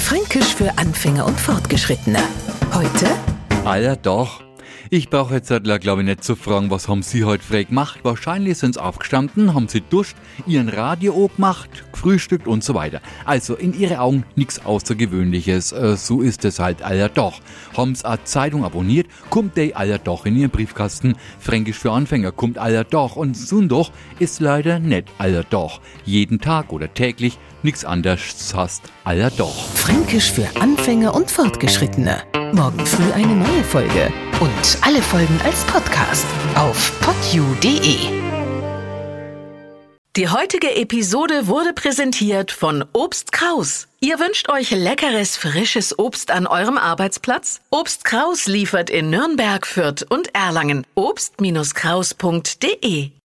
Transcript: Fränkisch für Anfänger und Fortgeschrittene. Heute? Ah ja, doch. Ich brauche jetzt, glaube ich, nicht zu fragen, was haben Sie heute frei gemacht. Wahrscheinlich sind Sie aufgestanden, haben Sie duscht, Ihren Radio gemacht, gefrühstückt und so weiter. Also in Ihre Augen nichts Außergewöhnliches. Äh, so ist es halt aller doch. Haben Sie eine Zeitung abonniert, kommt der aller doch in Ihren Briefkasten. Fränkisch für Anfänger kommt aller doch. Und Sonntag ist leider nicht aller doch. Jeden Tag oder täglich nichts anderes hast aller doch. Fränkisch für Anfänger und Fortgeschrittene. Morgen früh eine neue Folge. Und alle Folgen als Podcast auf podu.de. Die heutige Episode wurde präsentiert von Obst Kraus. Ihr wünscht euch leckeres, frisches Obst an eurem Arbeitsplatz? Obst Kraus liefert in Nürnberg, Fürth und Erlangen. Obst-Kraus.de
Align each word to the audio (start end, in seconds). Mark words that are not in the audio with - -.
Fränkisch 0.00 0.54
für 0.56 0.76
Anfänger 0.78 1.26
und 1.26 1.38
Fortgeschrittene. 1.38 2.18
Heute? 2.74 3.06
Ah 3.64 3.76
ja, 3.76 3.94
doch. 3.94 4.42
Ich 4.92 5.08
brauche 5.08 5.34
jetzt, 5.34 5.52
glaube 5.62 6.00
ich, 6.02 6.08
nicht 6.08 6.24
zu 6.24 6.34
fragen, 6.34 6.68
was 6.70 6.88
haben 6.88 7.02
Sie 7.02 7.24
heute 7.24 7.44
frei 7.44 7.62
gemacht. 7.62 8.00
Wahrscheinlich 8.02 8.58
sind 8.58 8.74
Sie 8.74 8.82
aufgestanden, 8.82 9.54
haben 9.54 9.68
Sie 9.68 9.82
duscht, 9.82 10.16
Ihren 10.48 10.68
Radio 10.68 11.28
gemacht, 11.28 11.84
gefrühstückt 11.92 12.48
und 12.48 12.64
so 12.64 12.74
weiter. 12.74 13.00
Also 13.24 13.54
in 13.54 13.78
Ihre 13.78 14.00
Augen 14.00 14.24
nichts 14.34 14.64
Außergewöhnliches. 14.64 15.70
Äh, 15.70 15.96
so 15.96 16.22
ist 16.22 16.44
es 16.44 16.58
halt 16.58 16.82
aller 16.82 17.08
doch. 17.08 17.40
Haben 17.76 17.94
Sie 17.94 18.04
eine 18.04 18.24
Zeitung 18.24 18.64
abonniert, 18.64 19.06
kommt 19.28 19.56
der 19.56 19.76
aller 19.76 19.98
doch 19.98 20.26
in 20.26 20.34
Ihren 20.34 20.50
Briefkasten. 20.50 21.14
Fränkisch 21.38 21.78
für 21.78 21.92
Anfänger 21.92 22.32
kommt 22.32 22.58
aller 22.58 22.82
doch. 22.82 23.14
Und 23.14 23.36
Sonntag 23.36 23.90
ist 24.18 24.40
leider 24.40 24.80
nicht 24.80 25.06
aller 25.18 25.44
doch. 25.44 25.80
Jeden 26.04 26.40
Tag 26.40 26.72
oder 26.72 26.92
täglich 26.92 27.38
nichts 27.62 27.84
anderes 27.84 28.52
hast 28.56 28.82
aller 29.04 29.30
doch. 29.30 29.54
Fränkisch 29.90 30.30
für 30.30 30.46
Anfänger 30.60 31.12
und 31.12 31.32
Fortgeschrittene. 31.32 32.22
Morgen 32.52 32.86
früh 32.86 33.10
eine 33.10 33.34
neue 33.34 33.64
Folge. 33.64 34.12
Und 34.38 34.78
alle 34.82 35.02
Folgen 35.02 35.40
als 35.42 35.64
Podcast 35.64 36.24
auf 36.54 36.92
podu.de. 37.00 37.96
Die 40.14 40.28
heutige 40.28 40.76
Episode 40.76 41.48
wurde 41.48 41.72
präsentiert 41.72 42.52
von 42.52 42.84
Obst 42.92 43.32
Kraus. 43.32 43.88
Ihr 43.98 44.20
wünscht 44.20 44.48
euch 44.48 44.70
leckeres, 44.70 45.36
frisches 45.36 45.98
Obst 45.98 46.30
an 46.30 46.46
eurem 46.46 46.78
Arbeitsplatz? 46.78 47.60
Obst 47.70 48.04
Kraus 48.04 48.46
liefert 48.46 48.90
in 48.90 49.10
Nürnberg, 49.10 49.66
Fürth 49.66 50.06
und 50.08 50.32
Erlangen. 50.36 50.86
Obst-Kraus.de 50.94 53.10